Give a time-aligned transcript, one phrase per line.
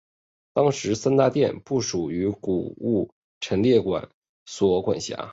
[0.53, 2.09] 当时三大殿不属
[2.41, 3.79] 古物陈列
[4.45, 5.29] 所管辖。